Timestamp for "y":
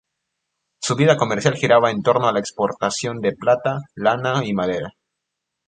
4.43-4.51